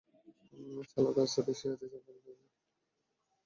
[0.89, 2.59] শালা তার সাথে শুয়েছিস, আর নাম জানিস না?